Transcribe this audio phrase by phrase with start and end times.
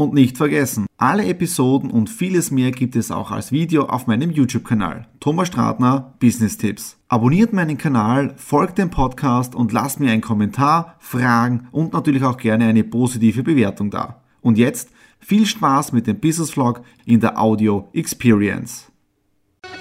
[0.00, 4.30] Und nicht vergessen, alle Episoden und vieles mehr gibt es auch als Video auf meinem
[4.30, 5.06] YouTube-Kanal.
[5.20, 6.96] Thomas Stratner, Business Tipps.
[7.08, 12.38] Abonniert meinen Kanal, folgt dem Podcast und lasst mir einen Kommentar, Fragen und natürlich auch
[12.38, 14.22] gerne eine positive Bewertung da.
[14.40, 18.90] Und jetzt viel Spaß mit dem Business Vlog in der Audio Experience.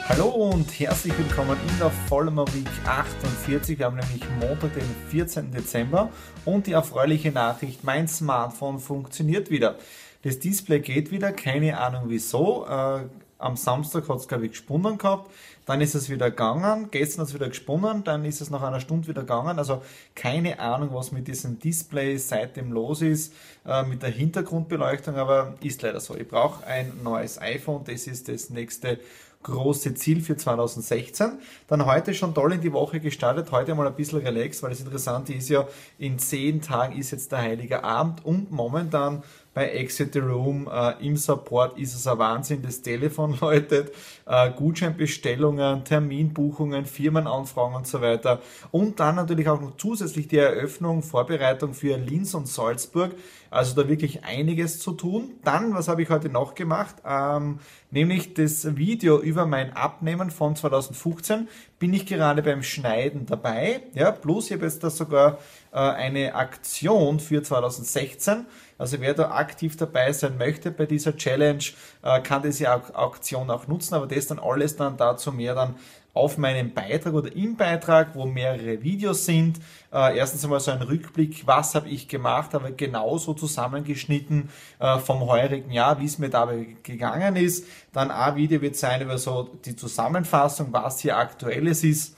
[0.10, 3.77] Hallo und herzlich willkommen in der Vollmer Week 48.
[3.77, 5.52] Wir haben nämlich Montag, den 14.
[5.52, 6.10] Dezember
[6.46, 9.77] und die erfreuliche Nachricht, mein Smartphone funktioniert wieder.
[10.21, 12.65] Das Display geht wieder, keine Ahnung wieso.
[12.67, 13.05] Äh,
[13.37, 15.31] am Samstag hat es, glaube ich, gesponnen gehabt.
[15.65, 16.89] Dann ist es wieder gegangen.
[16.91, 18.03] Gestern hat es wieder gesponnen.
[18.03, 19.57] Dann ist es nach einer Stunde wieder gegangen.
[19.57, 19.81] Also
[20.13, 23.34] keine Ahnung, was mit diesem Display seitdem los ist,
[23.65, 25.15] äh, mit der Hintergrundbeleuchtung.
[25.15, 26.17] Aber ist leider so.
[26.17, 27.85] Ich brauche ein neues iPhone.
[27.85, 28.99] Das ist das nächste
[29.43, 31.40] große Ziel für 2016.
[31.67, 34.81] Dann heute schon toll in die Woche gestartet, heute mal ein bisschen relaxed, weil das
[34.81, 39.23] Interessante ist ja, in zehn Tagen ist jetzt der Heilige Abend und momentan
[39.54, 43.92] bei Exit the Room äh, im Support ist es ein Wahnsinn, das Telefon läutet,
[44.26, 48.42] äh, Gutscheinbestellungen, Terminbuchungen, Firmenanfragen und so weiter.
[48.72, 53.12] Und dann natürlich auch noch zusätzlich die Eröffnung, Vorbereitung für Linz und Salzburg.
[53.50, 55.32] Also da wirklich einiges zu tun.
[55.44, 56.96] Dann, was habe ich heute noch gemacht?
[57.05, 57.60] Ähm,
[57.92, 61.48] nämlich das Video über mein Abnehmen von 2015
[61.80, 63.82] bin ich gerade beim Schneiden dabei.
[63.94, 65.40] Ja, plus ich habe jetzt da sogar
[65.72, 68.46] äh, eine Aktion für 2016
[68.80, 71.64] also wer da aktiv dabei sein möchte bei dieser Challenge,
[72.02, 75.76] äh, kann diese Auktion auch nutzen, aber das dann alles dann dazu mehr dann
[76.19, 79.59] auf meinem Beitrag oder im Beitrag, wo mehrere Videos sind.
[79.91, 85.22] Äh, erstens einmal so ein Rückblick, was habe ich gemacht, aber genauso zusammengeschnitten äh, vom
[85.22, 87.66] heurigen Jahr, wie es mir dabei gegangen ist.
[87.94, 92.16] Dann ein Video wird sein über so die Zusammenfassung, was hier aktuelles ist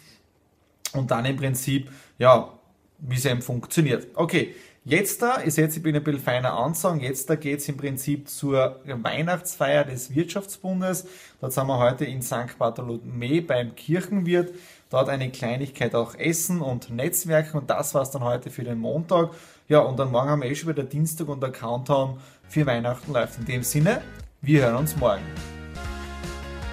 [0.94, 2.52] und dann im Prinzip, ja,
[3.00, 4.08] wie es eben funktioniert.
[4.16, 7.78] Okay, Jetzt da, ist jetzt, ich bin ein bisschen feiner ansagen, jetzt da geht's im
[7.78, 11.06] Prinzip zur Weihnachtsfeier des Wirtschaftsbundes.
[11.40, 12.58] Dort sind wir heute in St.
[12.58, 14.56] Bartholomew beim Kirchenwirt.
[14.90, 19.30] Dort eine Kleinigkeit auch essen und Netzwerken und das war's dann heute für den Montag.
[19.68, 23.14] Ja, und dann morgen haben wir eh schon wieder Dienstag und der Countdown für Weihnachten
[23.14, 23.38] läuft.
[23.38, 24.02] In dem Sinne,
[24.42, 25.22] wir hören uns morgen.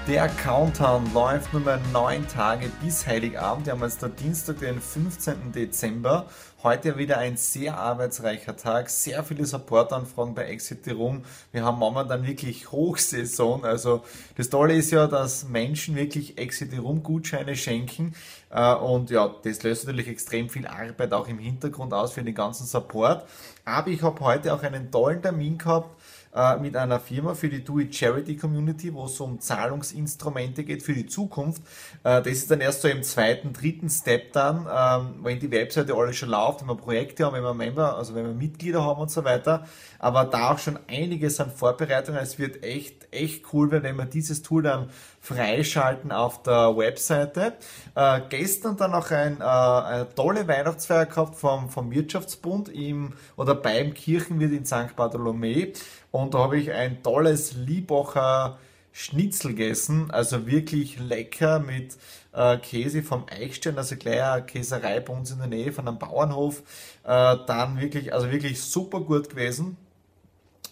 [0.09, 3.67] Der Countdown läuft nur mehr neun Tage bis Heiligabend.
[3.67, 5.53] Wir haben jetzt der Dienstag, den 15.
[5.53, 6.31] Dezember.
[6.63, 11.25] Heute wieder ein sehr arbeitsreicher Tag, sehr viele Supportanfragen bei Exit Room.
[11.53, 13.67] Wir haben momentan wirklich Hochsaison.
[13.67, 14.03] Also
[14.39, 18.15] das Tolle ist ja, dass Menschen wirklich Exit Room Gutscheine schenken.
[18.49, 22.35] Äh, und ja, das löst natürlich extrem viel Arbeit auch im Hintergrund aus für den
[22.35, 23.29] ganzen Support.
[23.67, 25.91] Aber ich habe heute auch einen tollen Termin gehabt
[26.34, 30.83] äh, mit einer Firma für die Do It Charity Community, wo es um Zahlungsinstrumente geht
[30.83, 31.62] für die Zukunft.
[32.05, 35.94] Äh, das ist dann erst so im zweiten, dritten Step dann, ähm, wenn die Webseite
[35.94, 39.00] alles schon läuft, wenn wir Projekte haben, wenn wir Member, also wenn wir Mitglieder haben
[39.00, 39.67] und so weiter.
[39.99, 42.21] Aber da auch schon einiges an Vorbereitungen.
[42.21, 44.91] Es wird echt, echt cool, wenn wir dieses Tool dann
[45.28, 47.55] freischalten auf der Webseite.
[47.94, 53.55] Äh, gestern dann noch ein, äh, eine tolle Weihnachtsfeier gehabt vom, vom Wirtschaftsbund im, oder
[53.55, 54.97] beim Kirchenwirt in St.
[54.97, 55.72] Bartholomew.
[56.11, 58.59] Und da habe ich ein tolles Liebacher
[58.91, 61.97] Schnitzel gegessen, also wirklich lecker mit
[62.33, 65.99] äh, Käse vom Eichstein, also gleich eine Käserei bei uns in der Nähe von einem
[65.99, 66.62] Bauernhof.
[67.05, 69.77] Äh, dann wirklich, also wirklich super gut gewesen.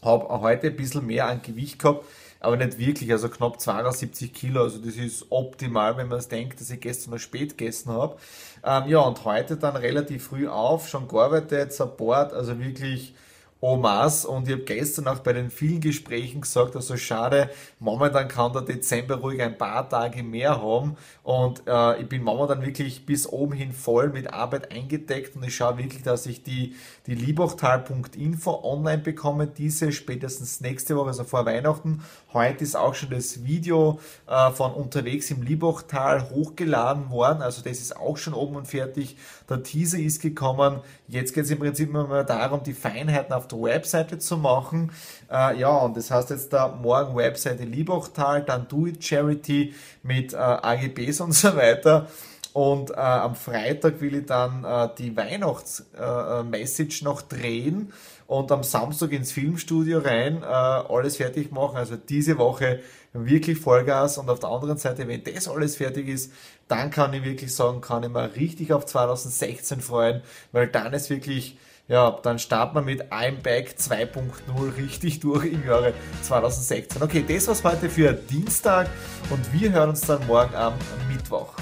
[0.02, 2.04] Habe heute ein bisschen mehr an Gewicht gehabt,
[2.46, 6.60] aber nicht wirklich, also knapp 72 Kilo, also das ist optimal, wenn man es denkt,
[6.60, 8.16] dass ich gestern noch spät gegessen habe.
[8.64, 13.14] Ähm, ja, und heute dann relativ früh auf, schon gearbeitet, Support, also wirklich
[13.60, 17.48] Omas und ich habe gestern auch bei den vielen Gesprächen gesagt, also schade,
[17.78, 22.60] momentan kann der Dezember ruhig ein paar Tage mehr haben und äh, ich bin momentan
[22.60, 26.76] wirklich bis oben hin voll mit Arbeit eingedeckt und ich schaue wirklich, dass ich die,
[27.06, 32.02] die liebachtal.info online bekomme, diese spätestens nächste Woche, also vor Weihnachten.
[32.34, 37.78] Heute ist auch schon das Video äh, von unterwegs im Liebachtal hochgeladen worden, also das
[37.78, 39.16] ist auch schon oben und fertig.
[39.48, 40.80] Der Teaser ist gekommen.
[41.08, 44.92] Jetzt geht es im Prinzip immer darum, die Feinheiten auf der Webseite zu machen.
[45.30, 50.32] Äh, ja, und das heißt jetzt da morgen Webseite Liebachtal, dann Do It Charity mit
[50.32, 52.08] äh, AGBs und so weiter.
[52.52, 57.92] Und äh, am Freitag will ich dann äh, die Weihnachtsmessage äh, noch drehen
[58.26, 61.76] und am Samstag ins Filmstudio rein, äh, alles fertig machen.
[61.76, 62.80] Also diese Woche
[63.12, 66.32] wirklich Vollgas und auf der anderen Seite, wenn das alles fertig ist,
[66.68, 70.22] dann kann ich wirklich sagen, kann ich mir richtig auf 2016 freuen,
[70.52, 75.64] weil dann ist wirklich ja, dann starten wir mit I'm Back 2.0 richtig durch im
[75.64, 75.92] Jahre
[76.22, 77.02] 2016.
[77.02, 78.88] Okay, das war's heute für Dienstag
[79.30, 80.74] und wir hören uns dann morgen am
[81.08, 81.54] Mittwoch.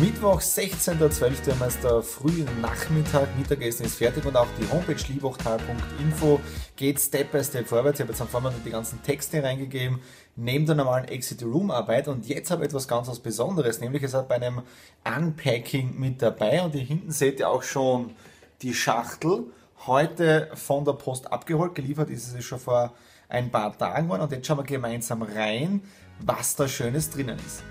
[0.00, 0.92] Mittwoch, 16.12.
[0.92, 3.28] haben wir jetzt der Nachmittag.
[3.38, 6.40] Mittagessen ist fertig und auch die Homepage liebachtal.info
[6.74, 8.00] geht Step by Step vorwärts.
[8.00, 10.00] Ich habe jetzt am Vormittag die ganzen Texte reingegeben,
[10.34, 14.02] neben der normalen Exit Room Arbeit und jetzt habe ich etwas ganz was Besonderes, nämlich
[14.02, 14.62] es hat bei einem
[15.04, 18.16] Unpacking mit dabei und hier hinten seht ihr auch schon
[18.64, 19.52] die Schachtel
[19.86, 21.74] heute von der Post abgeholt.
[21.74, 22.94] Geliefert ist es schon vor
[23.28, 25.82] ein paar Tagen worden und jetzt schauen wir gemeinsam rein,
[26.20, 27.62] was da Schönes drinnen ist.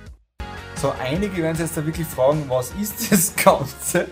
[0.76, 4.08] So, einige werden sich jetzt da wirklich fragen, was ist das Ganze?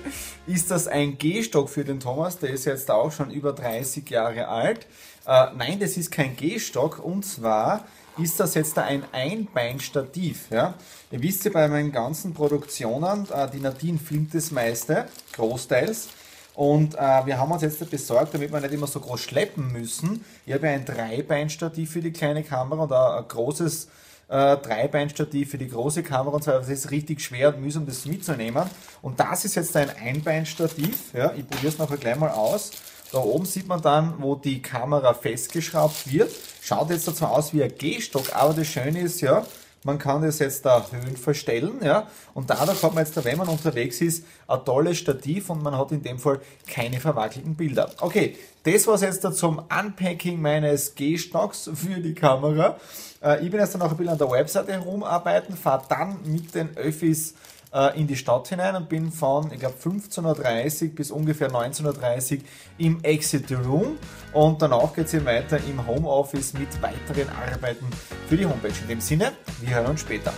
[0.47, 2.39] Ist das ein Gehstock für den Thomas?
[2.39, 4.87] Der ist jetzt auch schon über 30 Jahre alt.
[5.27, 7.85] Äh, nein, das ist kein Gehstock und zwar
[8.17, 10.49] ist das jetzt da ein Einbeinstativ.
[10.49, 10.73] Ja?
[11.11, 16.09] Ihr wisst ja bei meinen ganzen Produktionen, äh, die Nadine filmt das meiste, großteils.
[16.53, 20.25] Und äh, wir haben uns jetzt besorgt, damit wir nicht immer so groß schleppen müssen.
[20.45, 23.87] Ich habe ein Dreibeinstativ für die kleine Kamera und ein, ein großes
[24.27, 26.59] äh, Dreibeinstativ für die große Kamera und weiter.
[26.59, 28.63] Es ist richtig schwer und mühsam, das mitzunehmen.
[29.01, 31.13] Und das ist jetzt ein Einbeinstativ.
[31.13, 32.71] Ja, ich probiere es nachher gleich mal aus.
[33.11, 36.31] Da oben sieht man dann, wo die Kamera festgeschraubt wird.
[36.61, 39.45] Schaut jetzt zwar aus wie ein Gehstock, aber das Schöne ist ja,
[39.83, 43.37] man kann das jetzt da Höhen verstellen, ja, und dadurch hat man jetzt, da, wenn
[43.37, 47.89] man unterwegs ist, ein tolles Stativ und man hat in dem Fall keine verwackelten Bilder.
[47.99, 52.77] Okay, das war es jetzt da zum Unpacking meines Gehstocks für die Kamera.
[53.23, 56.53] Äh, ich bin jetzt dann auch ein bisschen an der Webseite herumarbeiten, fahre dann mit
[56.53, 57.33] den Öffis
[57.73, 62.37] äh, in die Stadt hinein und bin von, ich glaube, 15.30 Uhr bis ungefähr 19.30
[62.37, 62.43] Uhr
[62.77, 63.97] im Exit Room
[64.33, 67.85] und danach geht es hier weiter im Homeoffice mit weiteren Arbeiten
[68.27, 68.73] für die Homepage.
[68.81, 70.33] In dem Sinne, wir hören uns später.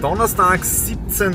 [0.00, 1.34] Donnerstag, 17.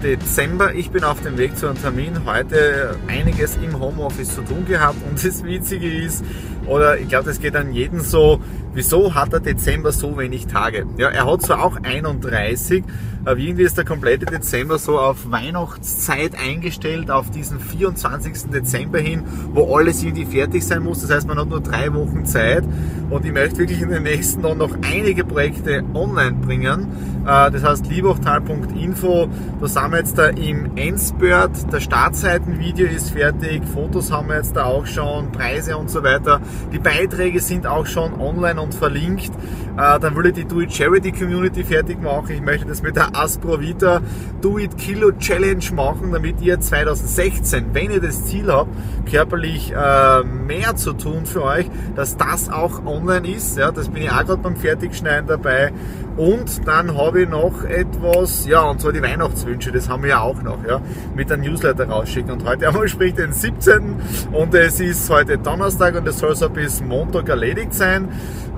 [0.00, 0.72] Dezember.
[0.74, 2.24] Ich bin auf dem Weg zu einem Termin.
[2.24, 4.98] Heute einiges im Homeoffice zu tun gehabt.
[5.08, 6.24] Und das Witzige ist,
[6.66, 8.40] oder ich glaube, das geht an jeden so,
[8.74, 10.86] wieso hat der Dezember so wenig Tage?
[10.96, 12.84] Ja, er hat zwar auch 31,
[13.24, 18.50] aber irgendwie ist der komplette Dezember so auf Weihnachtszeit eingestellt, auf diesen 24.
[18.50, 19.22] Dezember hin,
[19.52, 21.00] wo alles irgendwie fertig sein muss.
[21.00, 22.64] Das heißt, man hat nur drei Wochen Zeit
[23.08, 26.88] und ich möchte wirklich in den nächsten Jahren noch einige Projekte online bringen.
[27.26, 29.28] Äh, das heißt, liebachtal.info,
[29.60, 34.54] da sind wir jetzt da im Endspurt, der Startseitenvideo ist fertig, Fotos haben wir jetzt
[34.56, 36.40] da auch schon, Preise und so weiter.
[36.72, 39.30] Die Beiträge sind auch schon online und verlinkt.
[39.76, 42.30] Äh, dann will ich die Do It Charity Community fertig machen.
[42.30, 44.00] Ich möchte das mit der Asprovita
[44.40, 48.70] Do It Kilo Challenge machen, damit ihr 2016, wenn ihr das Ziel habt,
[49.10, 51.66] körperlich äh, mehr zu tun für euch,
[51.96, 53.58] dass das auch online ist.
[53.58, 55.72] Ja, das bin ich auch gerade beim Fertigschneiden dabei.
[56.16, 60.20] Und dann habe ich noch etwas, ja, und zwar die Weihnachtswünsche, das haben wir ja
[60.20, 60.80] auch noch, ja,
[61.16, 62.30] mit einem Newsletter rausschicken.
[62.30, 63.96] Und heute haben wir sprich den 17.
[64.30, 68.08] und es ist heute Donnerstag und es soll so bis Montag erledigt sein.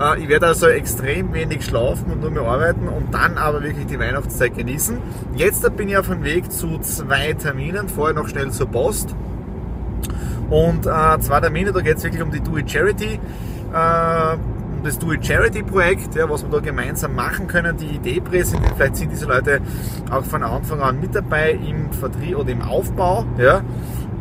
[0.01, 3.87] Äh, ich werde also extrem wenig schlafen und nur mehr arbeiten und dann aber wirklich
[3.87, 4.99] die Weihnachtszeit genießen.
[5.35, 9.15] Jetzt bin ich auf dem Weg zu zwei Terminen, vorher noch schnell zur Post.
[10.51, 13.19] Und äh, zwei Termine, da geht es wirklich um die Do It Charity.
[13.73, 14.37] Äh,
[14.85, 18.77] das Do It Charity Projekt, ja, was wir da gemeinsam machen können, die Idee präsentieren.
[18.77, 19.61] Vielleicht sind diese Leute
[20.11, 23.25] auch von Anfang an mit dabei im Vertrieb oder im Aufbau.
[23.39, 23.63] Ja.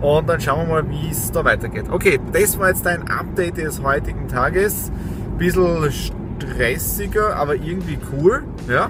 [0.02, 1.86] Und dann schauen wir mal, wie es da weitergeht.
[1.90, 4.92] Okay, das war jetzt ein Update des heutigen Tages.
[5.38, 8.44] Bisschen stressiger, aber irgendwie cool.
[8.68, 8.90] Ja.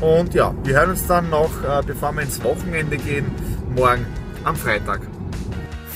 [0.00, 3.26] Und ja, wir hören uns dann noch, äh, bevor wir ins Wochenende gehen,
[3.74, 4.04] morgen
[4.44, 5.00] am Freitag.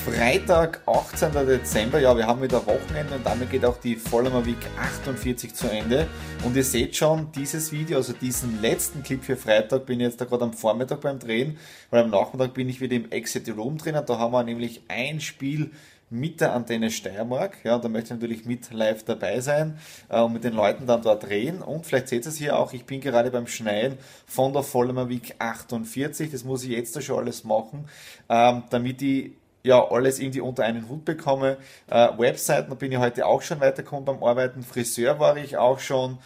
[0.05, 1.31] Freitag, 18.
[1.45, 1.99] Dezember.
[1.99, 6.07] Ja, wir haben wieder Wochenende und damit geht auch die Vollmer Week 48 zu Ende.
[6.43, 10.19] Und ihr seht schon, dieses Video, also diesen letzten Clip für Freitag, bin ich jetzt
[10.19, 11.59] da gerade am Vormittag beim Drehen,
[11.91, 13.95] weil am Nachmittag bin ich wieder im Exit Room drin.
[14.03, 15.69] Da haben wir nämlich ein Spiel
[16.09, 17.63] mit der Antenne Steiermark.
[17.63, 19.77] Ja, da möchte ich natürlich mit live dabei sein
[20.09, 21.61] äh, und mit den Leuten dann dort drehen.
[21.61, 25.09] Und vielleicht seht ihr es hier auch, ich bin gerade beim Schneiden von der Vollmer
[25.09, 26.31] Week 48.
[26.31, 27.87] Das muss ich jetzt da schon alles machen,
[28.29, 31.57] ähm, damit ich ja, alles irgendwie unter einen Hut bekomme.
[31.87, 34.63] Äh, Webseiten, da bin ich heute auch schon weitergekommen beim Arbeiten.
[34.63, 36.17] Friseur war ich auch schon.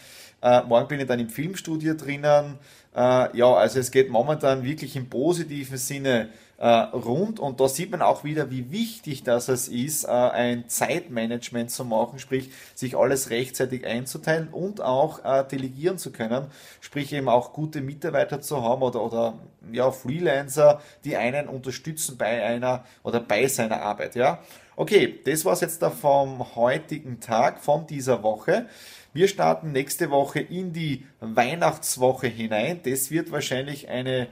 [0.42, 2.58] Äh, morgen bin ich dann im Filmstudio drinnen.
[2.96, 6.30] Äh, ja, also es geht momentan wirklich im positiven Sinne
[6.64, 7.40] rund.
[7.40, 11.84] Und da sieht man auch wieder, wie wichtig das es ist, äh, ein Zeitmanagement zu
[11.84, 16.48] machen, sprich sich alles rechtzeitig einzuteilen und auch äh, delegieren zu können,
[16.80, 19.34] sprich eben auch gute Mitarbeiter zu haben oder, oder
[19.72, 24.16] ja, Freelancer, die einen unterstützen bei einer oder bei seiner Arbeit.
[24.16, 24.40] Ja,
[24.76, 28.68] okay, das war's jetzt da vom heutigen Tag, von dieser Woche.
[29.14, 32.82] Wir starten nächste Woche in die Weihnachtswoche hinein.
[32.84, 34.28] Das wird wahrscheinlich eine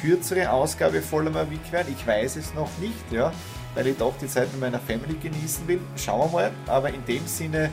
[0.00, 1.94] kürzere Ausgabe voller Week werden.
[1.96, 3.32] Ich weiß es noch nicht, ja,
[3.74, 5.80] weil ich doch die Zeit mit meiner Family genießen will.
[5.96, 6.50] Schauen wir mal.
[6.66, 7.70] Aber in dem Sinne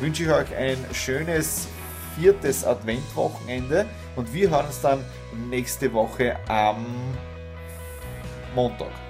[0.00, 1.68] wünsche ich euch ein schönes
[2.16, 5.04] viertes Adventwochenende und wir hören uns dann
[5.50, 6.86] nächste Woche am
[8.54, 9.03] Montag.